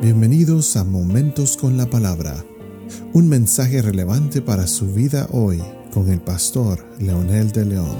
Bienvenidos 0.00 0.76
a 0.76 0.84
Momentos 0.84 1.56
con 1.56 1.76
la 1.76 1.90
Palabra, 1.90 2.44
un 3.14 3.28
mensaje 3.28 3.82
relevante 3.82 4.40
para 4.40 4.68
su 4.68 4.86
vida 4.94 5.26
hoy 5.32 5.60
con 5.92 6.08
el 6.08 6.20
pastor 6.20 6.86
Leonel 7.00 7.50
de 7.50 7.64
León. 7.64 7.96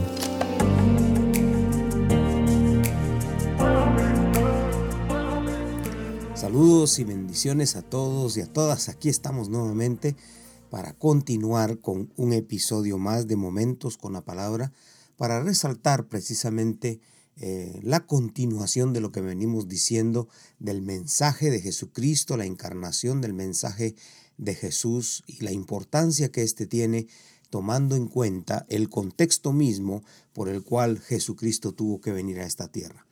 Saludos 6.37 7.01
y 7.01 7.05
bendiciones 7.05 7.75
a 7.75 7.83
todos 7.83 8.37
y 8.37 8.43
a 8.43 8.47
todas. 8.47 8.89
Aquí 8.89 9.09
estamos 9.09 9.49
nuevamente 9.49 10.15
para 10.71 10.93
continuar 10.93 11.81
con 11.81 12.13
un 12.17 12.33
episodio 12.33 12.99
más 12.99 13.27
de 13.27 13.35
Momentos 13.35 13.99
con 13.99 14.13
la 14.13 14.21
Palabra, 14.21 14.73
para 15.17 15.43
resaltar 15.43 16.07
precisamente 16.07 17.01
eh, 17.41 17.79
la 17.83 18.05
continuación 18.05 18.93
de 18.93 19.01
lo 19.01 19.13
que 19.13 19.21
venimos 19.21 19.69
diciendo 19.69 20.29
del 20.59 20.83
mensaje 20.83 21.51
de 21.51 21.61
Jesucristo, 21.61 22.37
la 22.37 22.47
encarnación 22.47 23.21
del 23.21 23.33
mensaje 23.33 23.95
de 24.39 24.55
Jesús 24.55 25.23
y 25.27 25.45
la 25.45 25.53
importancia 25.53 26.33
que 26.33 26.43
éste 26.43 26.67
tiene 26.67 27.07
tomando 27.51 27.95
en 27.95 28.09
cuenta 28.09 28.67
el 28.69 28.89
contexto 28.89 29.53
mismo 29.53 30.03
por 30.33 30.49
el 30.49 30.63
cual 30.65 30.99
Jesucristo 30.99 31.73
tuvo 31.73 32.01
que 32.01 32.13
venir 32.13 32.41
a 32.41 32.47
esta 32.47 32.69
tierra. 32.69 33.07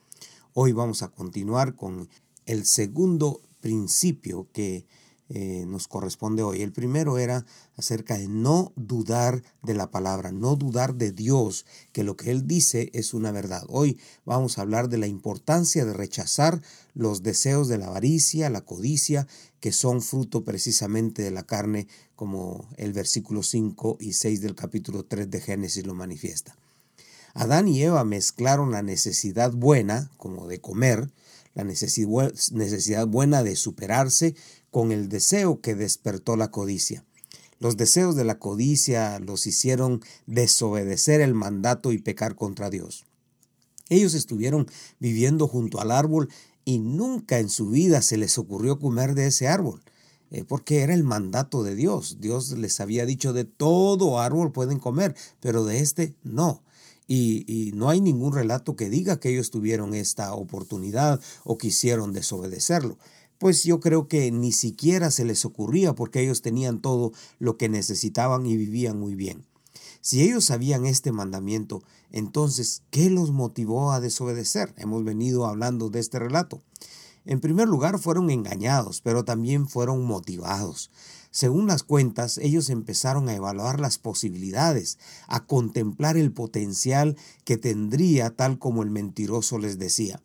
Hoy 0.54 0.72
vamos 0.72 1.02
a 1.02 1.08
continuar 1.08 1.76
con 1.76 2.08
el 2.46 2.66
segundo 2.66 3.42
principio 3.60 4.48
que 4.52 4.86
eh, 5.28 5.64
nos 5.66 5.88
corresponde 5.88 6.44
hoy. 6.44 6.62
El 6.62 6.72
primero 6.72 7.18
era 7.18 7.44
acerca 7.76 8.16
de 8.16 8.28
no 8.28 8.72
dudar 8.76 9.42
de 9.62 9.74
la 9.74 9.90
palabra, 9.90 10.30
no 10.30 10.54
dudar 10.54 10.94
de 10.94 11.10
Dios, 11.10 11.66
que 11.92 12.04
lo 12.04 12.16
que 12.16 12.30
Él 12.30 12.46
dice 12.46 12.90
es 12.92 13.12
una 13.12 13.32
verdad. 13.32 13.64
Hoy 13.68 13.98
vamos 14.24 14.56
a 14.56 14.62
hablar 14.62 14.88
de 14.88 14.98
la 14.98 15.08
importancia 15.08 15.84
de 15.84 15.92
rechazar 15.92 16.62
los 16.94 17.24
deseos 17.24 17.66
de 17.66 17.78
la 17.78 17.88
avaricia, 17.88 18.50
la 18.50 18.60
codicia, 18.60 19.26
que 19.58 19.72
son 19.72 20.00
fruto 20.00 20.44
precisamente 20.44 21.22
de 21.22 21.32
la 21.32 21.42
carne, 21.42 21.88
como 22.14 22.68
el 22.76 22.92
versículo 22.92 23.42
5 23.42 23.98
y 24.00 24.12
6 24.12 24.40
del 24.40 24.54
capítulo 24.54 25.04
3 25.04 25.28
de 25.28 25.40
Génesis 25.40 25.86
lo 25.86 25.94
manifiesta. 25.94 26.56
Adán 27.34 27.66
y 27.68 27.82
Eva 27.82 28.04
mezclaron 28.04 28.70
la 28.70 28.82
necesidad 28.82 29.52
buena, 29.52 30.10
como 30.16 30.46
de 30.46 30.60
comer, 30.60 31.10
la 31.56 31.64
necesidad 31.64 33.06
buena 33.06 33.42
de 33.42 33.56
superarse 33.56 34.34
con 34.76 34.92
el 34.92 35.08
deseo 35.08 35.62
que 35.62 35.74
despertó 35.74 36.36
la 36.36 36.50
codicia. 36.50 37.02
Los 37.60 37.78
deseos 37.78 38.14
de 38.14 38.24
la 38.24 38.38
codicia 38.38 39.18
los 39.20 39.46
hicieron 39.46 40.02
desobedecer 40.26 41.22
el 41.22 41.32
mandato 41.32 41.92
y 41.92 41.98
pecar 41.98 42.34
contra 42.34 42.68
Dios. 42.68 43.06
Ellos 43.88 44.12
estuvieron 44.12 44.66
viviendo 44.98 45.48
junto 45.48 45.80
al 45.80 45.90
árbol 45.90 46.28
y 46.66 46.78
nunca 46.78 47.38
en 47.38 47.48
su 47.48 47.70
vida 47.70 48.02
se 48.02 48.18
les 48.18 48.36
ocurrió 48.36 48.78
comer 48.78 49.14
de 49.14 49.28
ese 49.28 49.48
árbol, 49.48 49.80
eh, 50.30 50.44
porque 50.46 50.82
era 50.82 50.92
el 50.92 51.04
mandato 51.04 51.62
de 51.62 51.74
Dios. 51.74 52.18
Dios 52.20 52.50
les 52.50 52.78
había 52.78 53.06
dicho 53.06 53.32
de 53.32 53.46
todo 53.46 54.20
árbol 54.20 54.52
pueden 54.52 54.78
comer, 54.78 55.16
pero 55.40 55.64
de 55.64 55.78
este 55.78 56.16
no. 56.22 56.62
Y, 57.08 57.46
y, 57.50 57.72
no 57.72 57.88
hay 57.88 58.02
ningún 58.02 58.34
relato 58.34 58.76
que 58.76 58.90
diga 58.90 59.20
que 59.20 59.30
ellos 59.30 59.50
tuvieron 59.50 59.94
esta 59.94 60.34
oportunidad 60.34 61.18
o 61.44 61.56
quisieron 61.56 62.12
desobedecerlo 62.12 62.98
pues 63.38 63.64
yo 63.64 63.80
creo 63.80 64.08
que 64.08 64.30
ni 64.30 64.52
siquiera 64.52 65.10
se 65.10 65.24
les 65.24 65.44
ocurría 65.44 65.94
porque 65.94 66.22
ellos 66.22 66.42
tenían 66.42 66.80
todo 66.80 67.12
lo 67.38 67.56
que 67.56 67.68
necesitaban 67.68 68.46
y 68.46 68.56
vivían 68.56 68.98
muy 68.98 69.14
bien. 69.14 69.44
Si 70.00 70.22
ellos 70.22 70.44
sabían 70.44 70.86
este 70.86 71.10
mandamiento, 71.10 71.82
entonces, 72.12 72.82
¿qué 72.90 73.10
los 73.10 73.32
motivó 73.32 73.90
a 73.90 74.00
desobedecer? 74.00 74.72
Hemos 74.76 75.04
venido 75.04 75.46
hablando 75.46 75.90
de 75.90 75.98
este 75.98 76.18
relato. 76.18 76.62
En 77.24 77.40
primer 77.40 77.66
lugar, 77.66 77.98
fueron 77.98 78.30
engañados, 78.30 79.00
pero 79.00 79.24
también 79.24 79.68
fueron 79.68 80.04
motivados. 80.04 80.90
Según 81.32 81.66
las 81.66 81.82
cuentas, 81.82 82.38
ellos 82.38 82.70
empezaron 82.70 83.28
a 83.28 83.34
evaluar 83.34 83.80
las 83.80 83.98
posibilidades, 83.98 84.98
a 85.26 85.44
contemplar 85.44 86.16
el 86.16 86.32
potencial 86.32 87.16
que 87.44 87.56
tendría 87.56 88.30
tal 88.30 88.58
como 88.58 88.84
el 88.84 88.90
mentiroso 88.90 89.58
les 89.58 89.76
decía. 89.78 90.22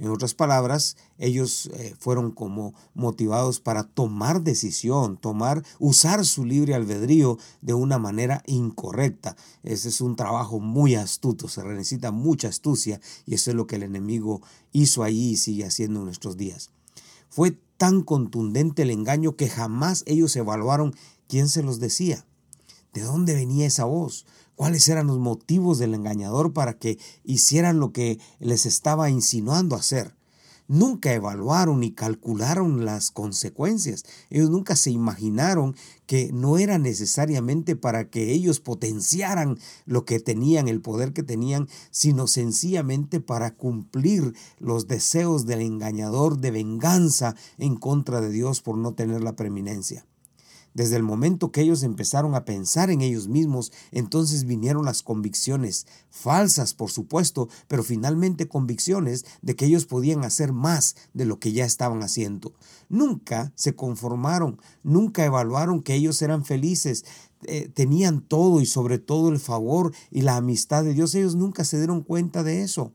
En 0.00 0.08
otras 0.08 0.32
palabras, 0.32 0.96
ellos 1.18 1.68
eh, 1.74 1.94
fueron 1.98 2.30
como 2.30 2.72
motivados 2.94 3.60
para 3.60 3.84
tomar 3.84 4.40
decisión, 4.40 5.18
tomar, 5.18 5.62
usar 5.78 6.24
su 6.24 6.46
libre 6.46 6.74
albedrío 6.74 7.36
de 7.60 7.74
una 7.74 7.98
manera 7.98 8.42
incorrecta. 8.46 9.36
Ese 9.62 9.90
es 9.90 10.00
un 10.00 10.16
trabajo 10.16 10.58
muy 10.58 10.94
astuto, 10.94 11.48
se 11.48 11.62
necesita 11.64 12.12
mucha 12.12 12.48
astucia 12.48 12.98
y 13.26 13.34
eso 13.34 13.50
es 13.50 13.56
lo 13.56 13.66
que 13.66 13.76
el 13.76 13.82
enemigo 13.82 14.40
hizo 14.72 15.02
allí 15.02 15.32
y 15.32 15.36
sigue 15.36 15.66
haciendo 15.66 15.98
en 15.98 16.06
nuestros 16.06 16.38
días. 16.38 16.70
Fue 17.28 17.58
tan 17.76 18.00
contundente 18.00 18.82
el 18.82 18.90
engaño 18.90 19.36
que 19.36 19.50
jamás 19.50 20.02
ellos 20.06 20.34
evaluaron 20.34 20.94
quién 21.28 21.50
se 21.50 21.62
los 21.62 21.78
decía. 21.78 22.24
¿De 22.94 23.02
dónde 23.02 23.34
venía 23.34 23.66
esa 23.66 23.84
voz? 23.84 24.24
Cuáles 24.60 24.86
eran 24.90 25.06
los 25.06 25.18
motivos 25.18 25.78
del 25.78 25.94
engañador 25.94 26.52
para 26.52 26.74
que 26.74 26.98
hicieran 27.24 27.80
lo 27.80 27.92
que 27.92 28.18
les 28.40 28.66
estaba 28.66 29.08
insinuando 29.08 29.74
hacer. 29.74 30.14
Nunca 30.68 31.14
evaluaron 31.14 31.80
ni 31.80 31.92
calcularon 31.92 32.84
las 32.84 33.10
consecuencias. 33.10 34.04
Ellos 34.28 34.50
nunca 34.50 34.76
se 34.76 34.90
imaginaron 34.90 35.76
que 36.04 36.30
no 36.34 36.58
era 36.58 36.76
necesariamente 36.76 37.74
para 37.74 38.10
que 38.10 38.32
ellos 38.32 38.60
potenciaran 38.60 39.58
lo 39.86 40.04
que 40.04 40.20
tenían, 40.20 40.68
el 40.68 40.82
poder 40.82 41.14
que 41.14 41.22
tenían, 41.22 41.66
sino 41.90 42.26
sencillamente 42.26 43.20
para 43.20 43.54
cumplir 43.54 44.34
los 44.58 44.86
deseos 44.88 45.46
del 45.46 45.62
engañador 45.62 46.36
de 46.36 46.50
venganza 46.50 47.34
en 47.56 47.76
contra 47.76 48.20
de 48.20 48.28
Dios 48.28 48.60
por 48.60 48.76
no 48.76 48.92
tener 48.92 49.22
la 49.22 49.36
preeminencia. 49.36 50.04
Desde 50.80 50.96
el 50.96 51.02
momento 51.02 51.52
que 51.52 51.60
ellos 51.60 51.82
empezaron 51.82 52.34
a 52.34 52.46
pensar 52.46 52.90
en 52.90 53.02
ellos 53.02 53.28
mismos, 53.28 53.70
entonces 53.92 54.44
vinieron 54.44 54.86
las 54.86 55.02
convicciones, 55.02 55.86
falsas 56.08 56.72
por 56.72 56.90
supuesto, 56.90 57.50
pero 57.68 57.82
finalmente 57.82 58.48
convicciones 58.48 59.26
de 59.42 59.56
que 59.56 59.66
ellos 59.66 59.84
podían 59.84 60.24
hacer 60.24 60.54
más 60.54 60.96
de 61.12 61.26
lo 61.26 61.38
que 61.38 61.52
ya 61.52 61.66
estaban 61.66 62.02
haciendo. 62.02 62.54
Nunca 62.88 63.52
se 63.56 63.76
conformaron, 63.76 64.58
nunca 64.82 65.22
evaluaron 65.26 65.82
que 65.82 65.92
ellos 65.92 66.22
eran 66.22 66.46
felices, 66.46 67.04
eh, 67.44 67.68
tenían 67.68 68.22
todo 68.22 68.62
y 68.62 68.64
sobre 68.64 68.98
todo 68.98 69.28
el 69.28 69.38
favor 69.38 69.92
y 70.10 70.22
la 70.22 70.36
amistad 70.36 70.82
de 70.82 70.94
Dios. 70.94 71.14
Ellos 71.14 71.36
nunca 71.36 71.64
se 71.64 71.76
dieron 71.76 72.00
cuenta 72.00 72.42
de 72.42 72.62
eso 72.62 72.94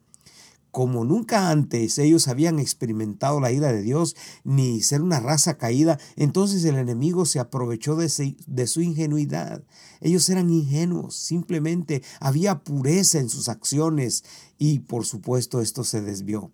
como 0.75 1.05
nunca 1.05 1.51
antes 1.51 1.97
ellos 1.99 2.27
habían 2.27 2.59
experimentado 2.59 3.39
la 3.39 3.49
ira 3.53 3.71
de 3.71 3.81
Dios 3.81 4.13
ni 4.43 4.81
ser 4.81 5.01
una 5.01 5.21
raza 5.21 5.57
caída, 5.57 5.97
entonces 6.17 6.65
el 6.65 6.75
enemigo 6.75 7.25
se 7.25 7.39
aprovechó 7.39 7.95
de, 7.95 8.09
su 8.67 8.81
ingenuidad. 8.81 9.63
Ellos 10.01 10.29
eran 10.29 10.49
ingenuos, 10.49 11.15
simplemente 11.15 12.03
había 12.19 12.59
pureza 12.65 13.19
en 13.19 13.29
sus 13.29 13.47
acciones 13.47 14.25
y 14.57 14.79
por 14.79 15.05
supuesto 15.05 15.61
esto 15.61 15.85
se 15.85 16.01
desvió. 16.01 16.51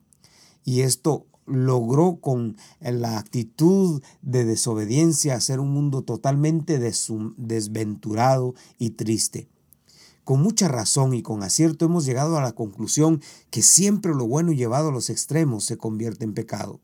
Y 0.64 0.82
esto 0.82 1.26
logró 1.48 2.20
con 2.22 2.58
la 2.80 3.18
actitud 3.18 4.04
de 4.22 4.46
desobediencia 4.46 5.34
hacer 5.34 5.60
un 5.60 5.72
mundo 5.72 6.04
totalmente 6.04 6.78
desventurado 6.78 8.54
y 8.78 8.92
triste. 8.92 9.50
Con 10.24 10.42
mucha 10.42 10.68
razón 10.68 11.14
y 11.14 11.24
con 11.24 11.44
acierto 11.44 11.86
hemos 11.86 12.06
llegado 12.06 12.38
a 12.38 12.42
la 12.42 12.52
conclusión 12.52 13.22
que 13.50 13.62
siempre 13.62 14.14
lo 14.14 14.28
bueno 14.28 14.52
llevado 14.52 14.90
a 14.90 14.92
los 14.92 15.10
extremos 15.10 15.66
se 15.66 15.78
convierte 15.78 16.26
en 16.26 16.34
pecado. 16.34 16.80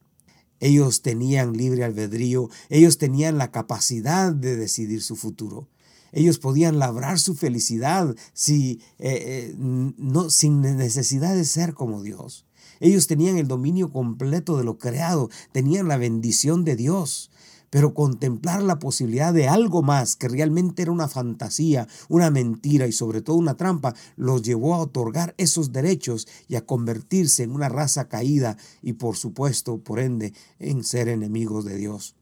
Ellos 0.59 1.03
tenían 1.03 1.53
libre 1.53 1.83
albedrío, 1.83 2.49
ellos 2.69 2.97
tenían 2.97 3.37
la 3.37 3.51
capacidad 3.51 4.33
de 4.33 4.55
decidir 4.55 5.03
su 5.03 5.15
futuro. 5.15 5.67
Ellos 6.11 6.39
podían 6.39 6.79
labrar 6.79 7.19
su 7.19 7.35
felicidad 7.35 8.15
si, 8.33 8.79
eh, 8.97 9.51
eh, 9.51 9.55
no, 9.57 10.29
sin 10.31 10.61
necesidad 10.61 11.35
de 11.35 11.45
ser 11.45 11.73
como 11.73 12.01
Dios. 12.01 12.45
Ellos 12.79 13.07
tenían 13.07 13.38
el 13.38 13.47
dominio 13.47 13.91
completo 13.91 14.57
de 14.57 14.63
lo 14.63 14.77
creado, 14.77 15.29
tenían 15.51 15.88
la 15.88 15.97
bendición 15.97 16.63
de 16.63 16.75
Dios 16.75 17.29
pero 17.69 17.93
contemplar 17.93 18.61
la 18.63 18.79
posibilidad 18.79 19.33
de 19.33 19.47
algo 19.47 19.81
más 19.81 20.15
que 20.15 20.27
realmente 20.27 20.81
era 20.81 20.91
una 20.91 21.07
fantasía, 21.07 21.87
una 22.09 22.29
mentira 22.29 22.87
y 22.87 22.91
sobre 22.91 23.21
todo 23.21 23.35
una 23.37 23.57
trampa, 23.57 23.95
los 24.15 24.41
llevó 24.41 24.75
a 24.75 24.79
otorgar 24.79 25.35
esos 25.37 25.71
derechos 25.71 26.27
y 26.47 26.55
a 26.55 26.65
convertirse 26.65 27.43
en 27.43 27.51
una 27.51 27.69
raza 27.69 28.07
caída 28.07 28.57
y 28.81 28.93
por 28.93 29.17
supuesto, 29.17 29.79
por 29.79 29.99
ende, 29.99 30.33
en 30.59 30.83
ser 30.83 31.07
enemigos 31.09 31.65
de 31.65 31.75
Dios. 31.75 32.15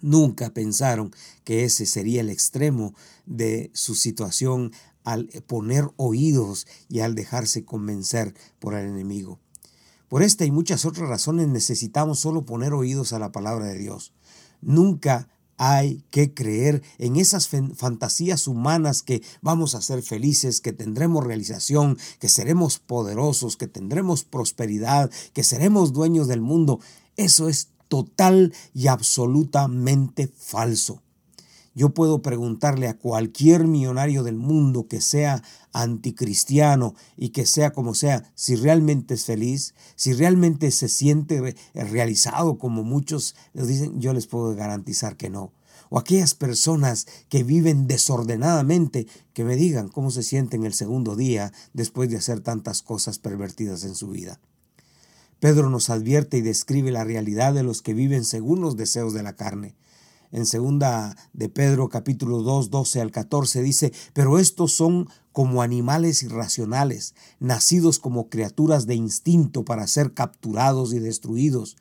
Nunca 0.00 0.50
pensaron 0.50 1.12
que 1.44 1.64
ese 1.64 1.86
sería 1.86 2.20
el 2.20 2.28
extremo 2.28 2.94
de 3.26 3.70
su 3.72 3.94
situación 3.94 4.72
al 5.02 5.28
poner 5.46 5.90
oídos 5.96 6.66
y 6.88 7.00
al 7.00 7.14
dejarse 7.14 7.64
convencer 7.64 8.34
por 8.58 8.74
el 8.74 8.86
enemigo. 8.86 9.38
Por 10.08 10.22
esta 10.22 10.44
y 10.44 10.50
muchas 10.50 10.84
otras 10.84 11.08
razones 11.08 11.48
necesitamos 11.48 12.20
solo 12.20 12.44
poner 12.44 12.72
oídos 12.72 13.12
a 13.12 13.18
la 13.18 13.32
palabra 13.32 13.66
de 13.66 13.78
Dios. 13.78 14.12
Nunca 14.64 15.28
hay 15.56 16.04
que 16.10 16.34
creer 16.34 16.82
en 16.98 17.16
esas 17.16 17.48
fantasías 17.48 18.48
humanas 18.48 19.02
que 19.02 19.22
vamos 19.40 19.74
a 19.74 19.82
ser 19.82 20.02
felices, 20.02 20.60
que 20.60 20.72
tendremos 20.72 21.24
realización, 21.24 21.96
que 22.18 22.28
seremos 22.28 22.78
poderosos, 22.78 23.56
que 23.56 23.68
tendremos 23.68 24.24
prosperidad, 24.24 25.10
que 25.32 25.44
seremos 25.44 25.92
dueños 25.92 26.26
del 26.26 26.40
mundo. 26.40 26.80
Eso 27.16 27.48
es 27.48 27.68
total 27.88 28.52
y 28.72 28.88
absolutamente 28.88 30.28
falso. 30.36 31.02
Yo 31.76 31.90
puedo 31.90 32.22
preguntarle 32.22 32.86
a 32.86 32.96
cualquier 32.96 33.66
millonario 33.66 34.22
del 34.22 34.36
mundo 34.36 34.86
que 34.86 35.00
sea 35.00 35.42
anticristiano 35.74 36.94
y 37.16 37.30
que 37.30 37.44
sea 37.44 37.72
como 37.72 37.94
sea, 37.94 38.32
si 38.34 38.56
realmente 38.56 39.14
es 39.14 39.26
feliz, 39.26 39.74
si 39.96 40.14
realmente 40.14 40.70
se 40.70 40.88
siente 40.88 41.54
realizado 41.74 42.56
como 42.56 42.82
muchos 42.82 43.34
les 43.52 43.68
dicen, 43.68 44.00
yo 44.00 44.14
les 44.14 44.26
puedo 44.26 44.54
garantizar 44.54 45.16
que 45.16 45.28
no. 45.28 45.52
O 45.90 45.98
aquellas 45.98 46.34
personas 46.34 47.06
que 47.28 47.44
viven 47.44 47.86
desordenadamente, 47.86 49.06
que 49.34 49.44
me 49.44 49.56
digan 49.56 49.88
cómo 49.88 50.10
se 50.10 50.22
sienten 50.22 50.64
el 50.64 50.72
segundo 50.72 51.14
día 51.14 51.52
después 51.72 52.08
de 52.08 52.16
hacer 52.16 52.40
tantas 52.40 52.80
cosas 52.80 53.18
pervertidas 53.18 53.84
en 53.84 53.94
su 53.94 54.08
vida. 54.08 54.40
Pedro 55.40 55.68
nos 55.68 55.90
advierte 55.90 56.38
y 56.38 56.40
describe 56.40 56.90
la 56.90 57.04
realidad 57.04 57.52
de 57.52 57.64
los 57.64 57.82
que 57.82 57.92
viven 57.92 58.24
según 58.24 58.60
los 58.60 58.76
deseos 58.76 59.12
de 59.12 59.22
la 59.22 59.36
carne 59.36 59.74
en 60.34 60.46
segunda 60.46 61.16
de 61.32 61.48
Pedro 61.48 61.88
capítulo 61.88 62.42
2, 62.42 62.68
12 62.68 63.00
al 63.00 63.12
14 63.12 63.62
dice, 63.62 63.92
pero 64.14 64.40
estos 64.40 64.72
son 64.72 65.08
como 65.30 65.62
animales 65.62 66.24
irracionales, 66.24 67.14
nacidos 67.38 68.00
como 68.00 68.28
criaturas 68.28 68.88
de 68.88 68.96
instinto 68.96 69.64
para 69.64 69.86
ser 69.86 70.12
capturados 70.12 70.92
y 70.92 70.98
destruidos. 70.98 71.76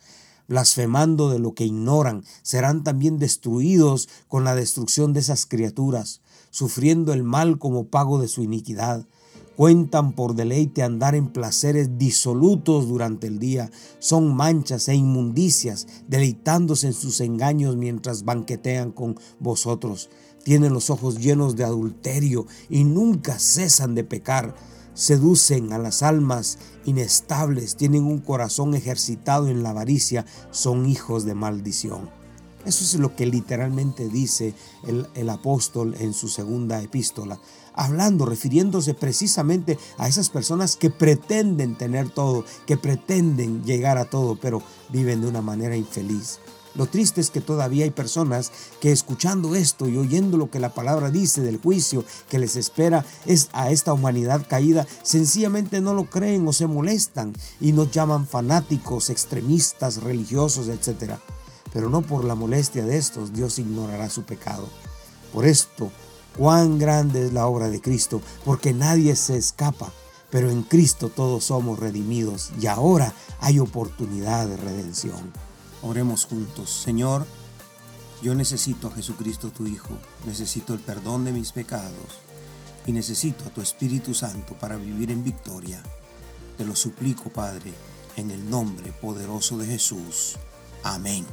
Blasfemando 0.48 1.32
de 1.32 1.40
lo 1.40 1.56
que 1.56 1.66
ignoran, 1.66 2.26
serán 2.44 2.84
también 2.84 3.18
destruidos 3.18 4.08
con 4.28 4.44
la 4.44 4.54
destrucción 4.54 5.14
de 5.14 5.22
esas 5.22 5.48
criaturas, 5.48 6.22
sufriendo 6.52 7.12
el 7.12 7.24
mal 7.24 7.58
como 7.58 7.88
pago 7.88 8.22
de 8.22 8.28
su 8.28 8.44
iniquidad 8.44 9.08
Cuentan 9.56 10.14
por 10.14 10.34
deleite 10.34 10.82
andar 10.82 11.14
en 11.14 11.28
placeres 11.28 12.00
disolutos 12.00 12.88
durante 12.88 13.28
el 13.28 13.38
día. 13.38 13.70
Son 14.00 14.36
manchas 14.36 14.88
e 14.90 14.96
inmundicias, 14.96 15.88
deleitándose 16.08 16.88
en 16.88 16.94
sus 16.94 17.22
engaños 17.22 17.76
mientras 17.78 18.26
banquetean 18.26 18.92
con 18.92 19.20
vosotros. 19.40 20.10
Tienen 20.44 20.74
los 20.74 20.90
ojos 20.90 21.20
llenos 21.20 21.56
de 21.56 21.66
adulterio 21.66 22.48
y 22.68 22.84
nunca 22.84 23.38
cesan 23.38 23.94
de 23.94 24.04
pecar. 24.04 24.56
Seducen 24.96 25.72
a 25.72 25.78
las 25.78 26.02
almas 26.02 26.58
inestables, 26.86 27.76
tienen 27.76 28.06
un 28.06 28.20
corazón 28.20 28.74
ejercitado 28.74 29.48
en 29.48 29.62
la 29.62 29.70
avaricia, 29.70 30.26
son 30.50 30.88
hijos 30.88 31.26
de 31.26 31.36
maldición. 31.36 32.23
Eso 32.66 32.84
es 32.84 32.96
lo 32.96 33.16
que 33.16 33.26
literalmente 33.26 34.08
dice 34.10 34.54
el, 34.88 35.08
el 35.16 35.30
apóstol 35.30 35.96
en 36.00 36.14
su 36.14 36.28
segunda 36.28 36.82
epístola 36.82 37.40
hablando, 37.74 38.26
refiriéndose 38.26 38.94
precisamente 38.94 39.78
a 39.98 40.08
esas 40.08 40.30
personas 40.30 40.76
que 40.76 40.90
pretenden 40.90 41.76
tener 41.76 42.10
todo, 42.10 42.46
que 42.66 42.78
pretenden 42.78 43.64
llegar 43.64 43.98
a 43.98 44.06
todo, 44.06 44.36
pero 44.36 44.62
viven 44.90 45.22
de 45.22 45.28
una 45.28 45.42
manera 45.42 45.76
infeliz. 45.76 46.40
Lo 46.76 46.88
triste 46.88 47.22
es 47.22 47.30
que 47.30 47.40
todavía 47.40 47.84
hay 47.84 47.92
personas 47.92 48.52
que 48.80 48.92
escuchando 48.92 49.56
esto 49.56 49.88
y 49.88 49.98
oyendo 49.98 50.38
lo 50.38 50.50
que 50.50 50.60
la 50.60 50.74
palabra 50.74 51.12
dice 51.12 51.42
del 51.42 51.62
juicio 51.62 52.04
que 52.30 52.40
les 52.40 52.56
espera 52.56 53.06
es 53.28 53.50
a 53.54 53.70
esta 53.70 53.94
humanidad 53.94 54.48
caída, 54.50 54.88
sencillamente 55.04 55.82
no 55.82 55.94
lo 55.94 56.06
creen 56.06 56.48
o 56.48 56.54
se 56.54 56.66
molestan 56.66 57.34
y 57.62 57.74
nos 57.74 57.92
llaman 57.92 58.26
fanáticos, 58.26 59.12
extremistas, 59.12 60.02
religiosos, 60.02 60.68
etc. 60.68 61.20
Pero 61.74 61.90
no 61.90 62.02
por 62.02 62.24
la 62.24 62.36
molestia 62.36 62.86
de 62.86 62.98
estos 62.98 63.34
Dios 63.34 63.60
ignorará 63.60 64.10
su 64.10 64.24
pecado. 64.24 64.70
Por 65.34 65.46
esto 65.46 65.92
Cuán 66.38 66.80
grande 66.80 67.28
es 67.28 67.34
la 67.34 67.46
obra 67.46 67.70
de 67.70 67.80
Cristo, 67.80 68.20
porque 68.44 68.74
nadie 68.74 69.16
se 69.16 69.38
escapa, 69.38 69.92
pero 70.32 70.50
en 70.50 70.64
Cristo 70.64 71.10
todos 71.10 71.46
somos 71.46 71.80
redimidos 71.80 72.52
y 72.60 72.66
ahora 72.66 73.14
hay 73.40 73.60
oportunidad 73.60 74.48
de 74.48 74.58
redención. 74.58 75.32
Oremos 75.84 76.26
juntos. 76.26 76.72
Señor, 76.72 77.28
yo 78.24 78.34
necesito 78.34 78.88
a 78.88 78.92
Jesucristo 78.92 79.52
tu 79.52 79.68
Hijo, 79.68 79.96
necesito 80.26 80.74
el 80.74 80.80
perdón 80.80 81.26
de 81.26 81.34
mis 81.34 81.52
pecados 81.52 82.20
y 82.88 82.94
necesito 82.94 83.46
a 83.46 83.54
tu 83.54 83.62
Espíritu 83.62 84.16
Santo 84.16 84.56
para 84.56 84.76
vivir 84.76 85.12
en 85.12 85.24
victoria. 85.24 85.84
Te 86.58 86.66
lo 86.66 86.76
suplico, 86.76 87.30
Padre, 87.30 87.74
en 88.16 88.32
el 88.32 88.50
nombre 88.50 88.92
poderoso 88.92 89.58
de 89.58 89.68
Jesús. 89.68 90.38
Amén. 90.84 91.26